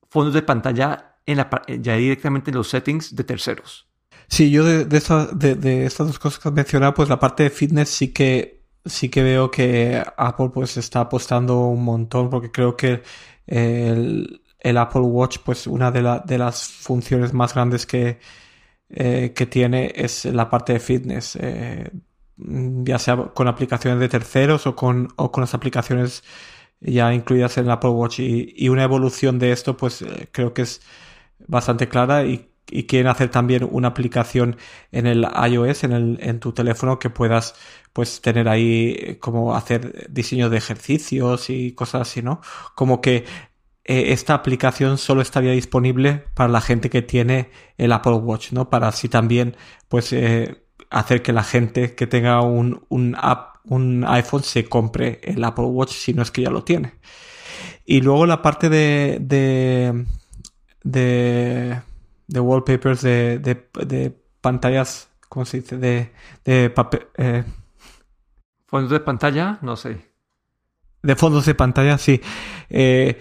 [0.08, 1.50] fondos de pantalla en la,
[1.80, 3.88] ya directamente en los settings de terceros.
[4.28, 7.18] Sí, yo de, de, esa- de- de estas dos cosas que has mencionado, pues la
[7.18, 12.30] parte de fitness sí que sí que veo que Apple pues está apostando un montón
[12.30, 13.02] porque creo que
[13.46, 18.18] el, el Apple Watch pues una de, la- de las funciones más grandes que,
[18.90, 21.90] eh, que tiene es la parte de fitness, eh,
[22.38, 26.24] ya sea con aplicaciones de terceros o con, o con las aplicaciones
[26.80, 28.20] ya incluidas en el Apple Watch.
[28.20, 30.82] Y, y una evolución de esto pues eh, creo que es
[31.48, 34.56] bastante clara y, y quieren hacer también una aplicación
[34.92, 37.54] en el iOS, en, el, en tu teléfono que puedas
[37.92, 42.40] pues tener ahí eh, como hacer diseño de ejercicios y cosas así, ¿no?
[42.74, 43.24] Como que
[43.84, 48.70] eh, esta aplicación solo estaría disponible para la gente que tiene el Apple Watch, ¿no?
[48.70, 49.56] Para así también
[49.88, 55.64] pues eh, hacer que la gente que tenga un, un iPhone se compre el Apple
[55.64, 56.94] Watch si no es que ya lo tiene.
[57.84, 59.18] Y luego la parte de,
[60.84, 61.80] de,
[62.30, 65.76] de wallpapers, de, de, de pantallas, ¿cómo se dice?
[65.78, 66.12] De,
[66.44, 67.44] de papel, eh,
[68.66, 69.92] Fondos de pantalla, no sé.
[71.02, 72.20] de fondos de pantalla, sí.
[72.68, 73.18] Eh,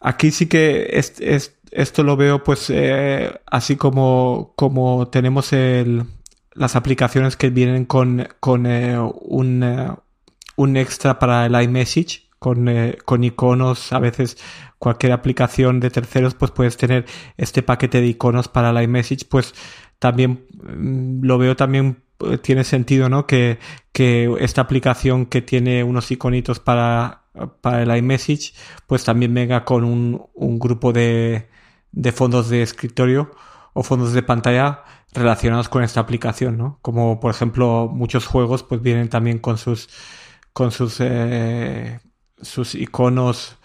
[0.00, 6.04] aquí sí que es, es- esto lo veo pues eh, así como, como tenemos el,
[6.52, 9.90] las aplicaciones que vienen con, con eh, un, eh,
[10.56, 14.36] un extra para el iMessage, con, eh, con iconos, a veces
[14.78, 19.54] cualquier aplicación de terceros pues puedes tener este paquete de iconos para el iMessage, pues
[20.00, 23.28] también mm, lo veo también eh, tiene sentido, ¿no?
[23.28, 23.60] Que,
[23.92, 27.22] que esta aplicación que tiene unos iconitos para,
[27.60, 28.54] para el iMessage,
[28.88, 31.48] pues también venga con un, un grupo de,
[31.92, 33.30] de fondos de escritorio
[33.74, 34.82] o fondos de pantalla
[35.14, 36.80] relacionados con esta aplicación, ¿no?
[36.82, 39.88] Como por ejemplo muchos juegos pues vienen también con sus
[40.52, 42.00] con sus eh,
[42.42, 43.56] sus iconos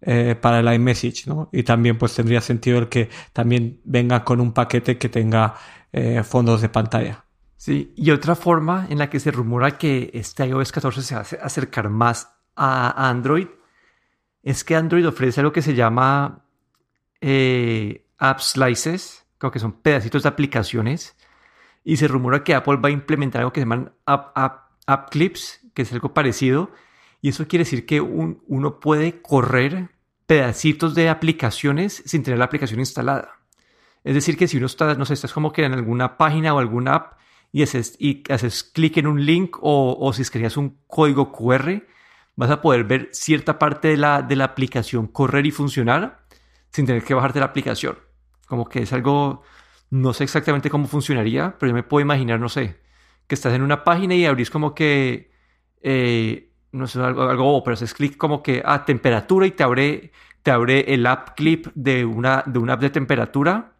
[0.00, 1.48] eh, para el iMessage, ¿no?
[1.52, 5.54] Y también pues tendría sentido el que también venga con un paquete que tenga
[5.92, 7.24] eh, fondos de pantalla.
[7.56, 11.20] Sí, y otra forma en la que se rumora que este iOS 14 se va
[11.20, 13.48] a ace- acercar más a Android
[14.42, 16.44] es que Android ofrece algo que se llama
[17.20, 21.16] eh, App Slices, como que son pedacitos de aplicaciones,
[21.84, 25.82] y se rumora que Apple va a implementar algo que se llaman App Clips, que
[25.82, 26.70] es algo parecido,
[27.22, 29.90] y eso quiere decir que un- uno puede correr
[30.26, 33.32] pedacitos de aplicaciones sin tener la aplicación instalada.
[34.04, 36.58] Es decir, que si uno está, no sé, estás como que en alguna página o
[36.58, 37.18] alguna app
[37.52, 41.86] y haces, y haces clic en un link o, o si escaneas un código QR,
[42.36, 46.24] vas a poder ver cierta parte de la, de la aplicación correr y funcionar
[46.70, 47.98] sin tener que bajarte la aplicación.
[48.46, 49.42] Como que es algo,
[49.90, 52.78] no sé exactamente cómo funcionaría, pero yo me puedo imaginar, no sé,
[53.26, 55.30] que estás en una página y abrís como que,
[55.82, 60.12] eh, no sé, algo, algo pero haces clic como que a temperatura y te abre,
[60.42, 63.72] te abre el app clip de una, de una app de temperatura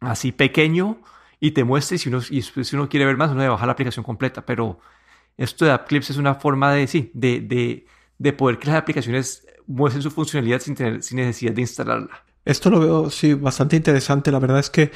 [0.00, 0.98] así pequeño
[1.40, 3.72] y te muestre y si uno, si uno quiere ver más, uno debe bajar la
[3.72, 4.46] aplicación completa.
[4.46, 4.80] Pero
[5.36, 7.86] esto de App Clips es una forma de, sí, de, de,
[8.18, 12.24] de poder que las aplicaciones muestren su funcionalidad sin, tener, sin necesidad de instalarla.
[12.44, 14.30] Esto lo veo, sí, bastante interesante.
[14.30, 14.90] La verdad es que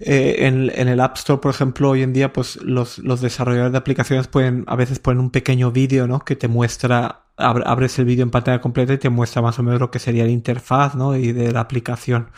[0.00, 3.72] eh, en, en el App Store, por ejemplo, hoy en día, pues los, los desarrolladores
[3.72, 6.20] de aplicaciones pueden, a veces ponen un pequeño vídeo, ¿no?
[6.20, 9.62] Que te muestra, ab- abres el vídeo en pantalla completa y te muestra más o
[9.62, 11.16] menos lo que sería la interfaz, ¿no?
[11.16, 12.30] Y de la aplicación.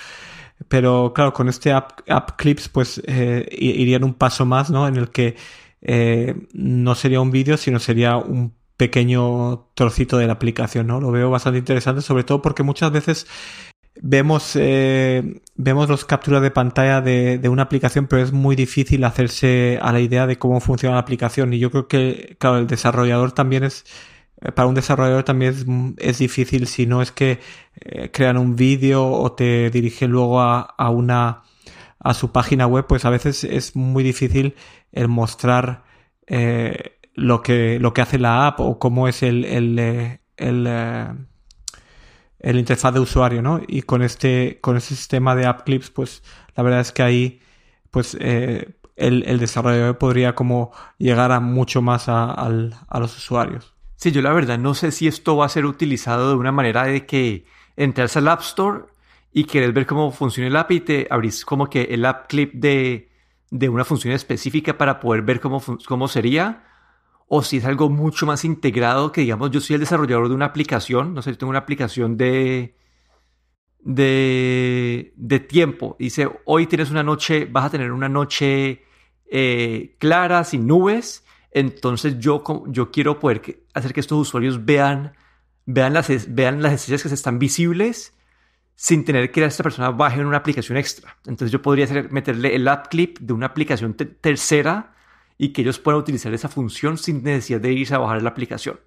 [0.69, 2.01] Pero claro, con este app,
[2.37, 4.87] Clips pues eh, irían un paso más, ¿no?
[4.87, 5.37] En el que
[5.83, 11.01] eh, no sería un vídeo, sino sería un pequeño trocito de la aplicación, ¿no?
[11.01, 13.27] Lo veo bastante interesante, sobre todo porque muchas veces
[13.97, 19.05] vemos, eh, vemos los capturas de pantalla de, de, una aplicación, pero es muy difícil
[19.05, 21.53] hacerse a la idea de cómo funciona la aplicación.
[21.53, 23.85] Y yo creo que, claro, el desarrollador también es,
[24.41, 25.67] eh, para un desarrollador también es,
[25.99, 27.41] es difícil si no es que
[27.81, 31.43] eh, crean un vídeo o te dirigen luego a, a, una,
[31.99, 34.55] a su página web, pues a veces es muy difícil
[34.93, 35.85] el mostrar
[36.27, 40.67] eh, lo, que, lo que hace la app o cómo es el, el, eh, el
[42.41, 43.61] el interfaz de usuario, ¿no?
[43.67, 46.23] Y con este, con este sistema de app clips, pues
[46.57, 47.41] la verdad es que ahí,
[47.91, 53.75] pues eh, el, el, desarrollador podría como llegar a mucho más a, a, los usuarios.
[53.97, 56.85] Sí, yo la verdad no sé si esto va a ser utilizado de una manera
[56.85, 57.45] de que
[57.77, 58.85] entras al App Store
[59.33, 62.55] y quieres ver cómo funciona el app y te abrís como que el app clip
[62.55, 63.11] de,
[63.51, 66.65] de una función específica para poder ver cómo, cómo sería
[67.33, 70.47] o si es algo mucho más integrado, que digamos, yo soy el desarrollador de una
[70.47, 72.75] aplicación, no sé, yo tengo una aplicación de,
[73.79, 75.95] de, de tiempo.
[75.97, 78.83] Dice, hoy tienes una noche, vas a tener una noche
[79.31, 85.13] eh, clara, sin nubes, entonces yo, yo quiero poder hacer que estos usuarios vean,
[85.67, 88.13] vean, las, vean las estrellas que están visibles
[88.75, 91.17] sin tener que esta persona baje en una aplicación extra.
[91.27, 94.95] Entonces yo podría hacer, meterle el app clip de una aplicación tercera
[95.43, 98.79] y que ellos puedan utilizar esa función sin necesidad de irse a bajar la aplicación.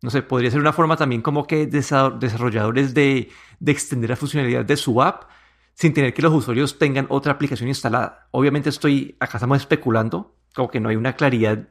[0.00, 4.64] No sé, podría ser una forma también como que desarrolladores de, de extender la funcionalidad
[4.64, 5.24] de su app
[5.74, 8.28] sin tener que los usuarios tengan otra aplicación instalada.
[8.30, 11.66] Obviamente estoy, acá estamos especulando, como que no hay una claridad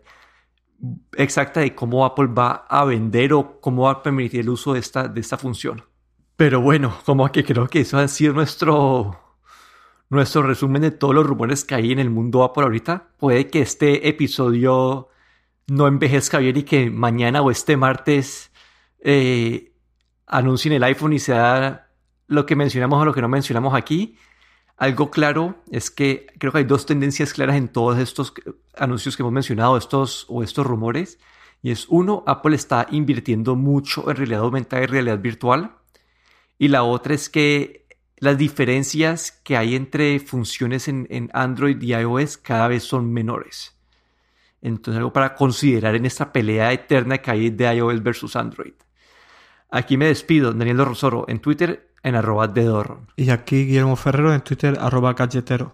[1.15, 4.79] exacta de cómo Apple va a vender o cómo va a permitir el uso de
[4.81, 5.85] esta, de esta función.
[6.35, 9.24] Pero bueno, como que creo que eso ha sido nuestro,
[10.09, 13.09] nuestro resumen de todos los rumores que hay en el mundo Apple ahorita.
[13.17, 15.09] Puede que este episodio
[15.67, 18.51] no envejezca bien y que mañana o este martes
[18.99, 19.73] eh,
[20.27, 21.87] anuncien el iPhone y sea
[22.27, 24.17] lo que mencionamos o lo que no mencionamos aquí.
[24.77, 28.33] Algo claro es que creo que hay dos tendencias claras en todos estos
[28.77, 31.19] anuncios que hemos mencionado, estos o estos rumores.
[31.61, 35.71] Y es uno, Apple está invirtiendo mucho en realidad aumentada y realidad virtual.
[36.57, 37.84] Y la otra es que
[38.17, 43.75] las diferencias que hay entre funciones en, Android y iOS cada vez son menores.
[44.61, 48.73] Entonces, algo para considerar en esta pelea eterna que hay de iOS versus Android.
[49.69, 52.71] Aquí me despido, Daniel Rosoro, en Twitter en arroba de
[53.15, 55.73] Y aquí Guillermo Ferrero en Twitter arroba galletero.